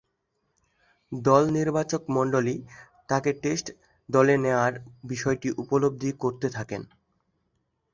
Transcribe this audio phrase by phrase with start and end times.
[1.11, 2.55] দল নির্বাচকমণ্ডলী
[3.09, 3.67] তাকে টেস্ট
[4.09, 4.73] দলে নেয়ার
[5.03, 6.81] বিষয়টি উপলব্ধি করতে থাকেন।